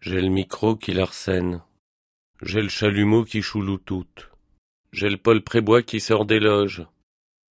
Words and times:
J'ai 0.00 0.20
le 0.20 0.28
micro 0.28 0.76
qui 0.76 0.92
l'arsène. 0.92 1.60
J'ai 2.40 2.62
le 2.62 2.68
chalumeau 2.68 3.24
qui 3.24 3.42
choulou 3.42 3.78
tout. 3.78 4.06
J'ai 4.92 5.10
le 5.10 5.16
Paul 5.16 5.42
Prébois 5.42 5.82
qui 5.82 5.98
sort 5.98 6.24
des 6.24 6.38
loges. 6.38 6.86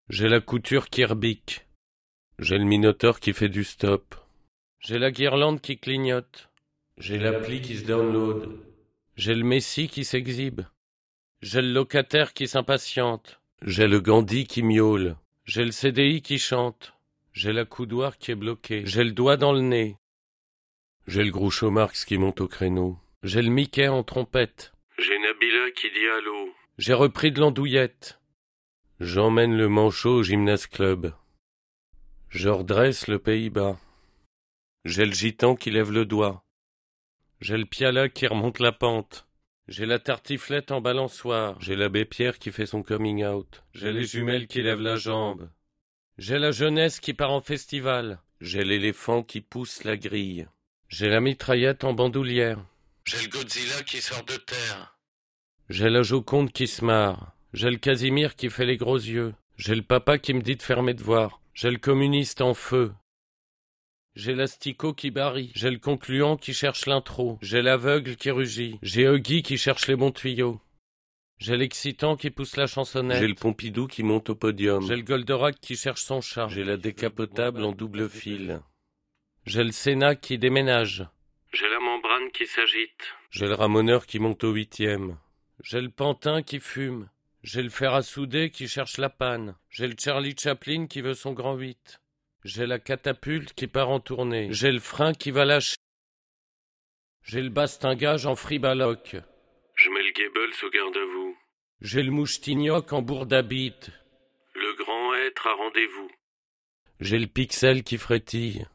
J'ai 0.08 0.28
la 0.28 0.40
couture 0.40 0.88
qui 0.88 1.04
rebique. 1.04 1.66
J'ai 2.38 2.56
le 2.56 2.64
minotaure 2.64 3.20
qui 3.20 3.34
fait 3.34 3.50
du 3.50 3.64
stop. 3.64 4.14
J'ai 4.80 4.98
la 4.98 5.10
guirlande 5.10 5.60
qui 5.60 5.76
clignote. 5.76 6.48
J'ai 6.96 7.18
l'appli 7.18 7.60
qui 7.60 7.76
se 7.76 7.84
download. 7.84 8.58
J'ai 9.14 9.34
le 9.34 9.44
messie 9.44 9.88
qui 9.88 10.04
s'exhibe. 10.04 10.62
J'ai 11.42 11.60
le 11.60 11.72
locataire 11.72 12.32
qui 12.32 12.48
s'impatiente. 12.48 13.40
J'ai 13.60 13.88
le 13.88 14.00
Gandhi 14.00 14.46
qui 14.46 14.62
miaule. 14.62 15.16
J'ai 15.44 15.64
le 15.66 15.72
CDI 15.72 16.22
qui 16.22 16.38
chante. 16.38 16.94
J'ai 17.32 17.52
la 17.52 17.66
coudoir 17.66 18.16
qui 18.16 18.30
est 18.30 18.36
bloquée. 18.36 18.86
J'ai 18.86 19.04
le 19.04 19.12
doigt 19.12 19.36
dans 19.36 19.52
le 19.52 19.60
nez. 19.60 19.98
J'ai 21.08 21.24
le 21.24 21.30
Groucho 21.30 21.70
Marx 21.70 22.04
qui 22.04 22.18
monte 22.18 22.42
au 22.42 22.48
créneau. 22.48 22.98
J'ai 23.22 23.40
le 23.40 23.48
Mickey 23.48 23.88
en 23.88 24.02
trompette. 24.02 24.74
J'ai 24.98 25.18
Nabila 25.18 25.70
qui 25.70 25.90
dit 25.90 26.06
allô. 26.06 26.52
J'ai 26.76 26.92
repris 26.92 27.32
de 27.32 27.40
l'andouillette. 27.40 28.20
J'emmène 29.00 29.56
le 29.56 29.70
manchot 29.70 30.16
au 30.16 30.22
gymnase 30.22 30.66
club. 30.66 31.14
Je 32.28 32.50
redresse 32.50 33.06
le 33.06 33.18
Pays-Bas. 33.18 33.78
J'ai 34.84 35.06
le 35.06 35.12
gitan 35.12 35.56
qui 35.56 35.70
lève 35.70 35.92
le 35.92 36.04
doigt. 36.04 36.44
J'ai 37.40 37.56
le 37.56 37.64
piala 37.64 38.10
qui 38.10 38.26
remonte 38.26 38.58
la 38.58 38.72
pente. 38.72 39.26
J'ai 39.66 39.86
la 39.86 39.98
tartiflette 39.98 40.72
en 40.72 40.82
balançoire. 40.82 41.58
J'ai 41.58 41.74
l'abbé 41.74 42.04
Pierre 42.04 42.38
qui 42.38 42.52
fait 42.52 42.66
son 42.66 42.82
coming 42.82 43.24
out. 43.24 43.64
J'ai 43.72 43.92
les 43.92 44.04
jumelles 44.04 44.46
qui 44.46 44.60
lèvent 44.60 44.82
la 44.82 44.96
jambe. 44.96 45.48
J'ai 46.18 46.38
la 46.38 46.50
jeunesse 46.50 47.00
qui 47.00 47.14
part 47.14 47.32
en 47.32 47.40
festival. 47.40 48.20
J'ai 48.42 48.62
l'éléphant 48.62 49.22
qui 49.22 49.40
pousse 49.40 49.84
la 49.84 49.96
grille. 49.96 50.46
J'ai 50.88 51.10
la 51.10 51.20
mitraillette 51.20 51.84
en 51.84 51.92
bandoulière. 51.92 52.64
J'ai 53.04 53.22
le 53.22 53.28
Godzilla 53.28 53.82
qui 53.82 54.00
sort 54.00 54.24
de 54.24 54.36
terre. 54.36 54.96
J'ai 55.68 55.90
la 55.90 56.02
Joconde 56.02 56.50
qui 56.50 56.66
se 56.66 56.82
marre. 56.82 57.34
J'ai 57.52 57.70
le 57.70 57.76
Casimir 57.76 58.36
qui 58.36 58.48
fait 58.48 58.64
les 58.64 58.78
gros 58.78 58.96
yeux. 58.96 59.34
J'ai 59.56 59.74
le 59.74 59.82
papa 59.82 60.18
qui 60.18 60.32
me 60.32 60.40
dit 60.40 60.56
de 60.56 60.62
fermer 60.62 60.94
de 60.94 61.02
voir. 61.02 61.42
J'ai 61.52 61.70
le 61.70 61.76
communiste 61.76 62.40
en 62.40 62.54
feu. 62.54 62.92
J'ai 64.14 64.34
l'asticot 64.34 64.94
qui 64.94 65.10
barille. 65.10 65.52
J'ai 65.54 65.70
le 65.70 65.78
concluant 65.78 66.38
qui 66.38 66.54
cherche 66.54 66.86
l'intro. 66.86 67.38
J'ai 67.42 67.60
l'aveugle 67.60 68.16
qui 68.16 68.30
rugit. 68.30 68.78
J'ai 68.80 69.04
Huggy 69.04 69.42
qui 69.42 69.58
cherche 69.58 69.88
les 69.88 69.96
bons 69.96 70.10
tuyaux. 70.10 70.58
J'ai 71.38 71.56
l'excitant 71.56 72.16
qui 72.16 72.30
pousse 72.30 72.56
la 72.56 72.66
chansonnette. 72.66 73.20
J'ai 73.20 73.28
le 73.28 73.34
Pompidou 73.34 73.86
qui 73.88 74.02
monte 74.02 74.30
au 74.30 74.34
podium. 74.34 74.86
J'ai 74.86 74.96
le 74.96 75.02
Goldorak 75.02 75.60
qui 75.60 75.76
cherche 75.76 76.02
son 76.02 76.22
chat. 76.22 76.48
J'ai 76.48 76.64
la 76.64 76.78
décapotable 76.78 77.62
en 77.62 77.72
double 77.72 78.08
fil. 78.08 78.60
J'ai 79.48 79.64
le 79.64 79.72
Sénat 79.72 80.14
qui 80.14 80.36
déménage. 80.36 81.06
J'ai 81.54 81.70
la 81.70 81.80
membrane 81.80 82.30
qui 82.32 82.46
s'agite. 82.46 83.14
J'ai 83.30 83.46
le 83.46 83.54
ramoneur 83.54 84.04
qui 84.04 84.18
monte 84.18 84.44
au 84.44 84.52
huitième. 84.52 85.16
J'ai 85.62 85.80
le 85.80 85.88
pantin 85.88 86.42
qui 86.42 86.60
fume. 86.60 87.08
J'ai 87.42 87.62
le 87.62 87.70
fer 87.70 87.94
à 87.94 88.02
souder 88.02 88.50
qui 88.50 88.68
cherche 88.68 88.98
la 88.98 89.08
panne. 89.08 89.56
J'ai 89.70 89.86
le 89.86 89.94
Charlie 89.98 90.36
Chaplin 90.38 90.86
qui 90.86 91.00
veut 91.00 91.14
son 91.14 91.32
grand 91.32 91.54
huit. 91.54 91.98
J'ai 92.44 92.66
la 92.66 92.78
catapulte 92.78 93.54
qui 93.54 93.68
part 93.68 93.88
en 93.88 94.00
tournée. 94.00 94.48
J'ai 94.50 94.70
le 94.70 94.80
frein 94.80 95.14
qui 95.14 95.30
va 95.30 95.46
lâcher. 95.46 95.76
J'ai 97.22 97.40
le 97.40 97.48
bastingage 97.48 98.26
en 98.26 98.36
fribaloc. 98.36 99.16
Je 99.76 99.88
mets 99.88 100.02
le 100.02 100.12
Goebbels 100.12 100.62
au 100.62 100.68
garde-à-vous. 100.68 101.36
J'ai 101.80 102.02
le 102.02 102.10
mouchetignoc 102.10 102.92
en 102.92 103.00
bourdabite. 103.00 103.92
Le 104.54 104.74
grand 104.74 105.14
être 105.14 105.46
à 105.46 105.54
rendez-vous. 105.54 106.10
J'ai 107.00 107.18
le 107.18 107.28
pixel 107.28 107.82
qui 107.82 107.96
frétille. 107.96 108.66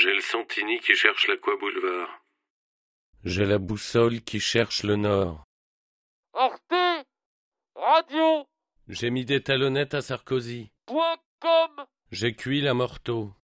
J'ai 0.00 0.14
le 0.14 0.20
Santini 0.22 0.78
qui 0.80 0.94
cherche 0.94 1.28
l'Aqua 1.28 1.56
Boulevard. 1.58 2.22
J'ai 3.22 3.44
la 3.44 3.58
boussole 3.58 4.22
qui 4.22 4.40
cherche 4.40 4.82
le 4.82 4.96
nord. 4.96 5.44
Arte 6.32 7.04
Radio 7.74 8.46
J'ai 8.88 9.10
mis 9.10 9.26
des 9.26 9.42
talonnettes 9.42 9.92
à 9.92 10.00
Sarkozy. 10.00 10.70
point 10.86 11.18
com 11.40 11.84
J'ai 12.12 12.34
cuit 12.34 12.62
la 12.62 12.72
morteau. 12.72 13.34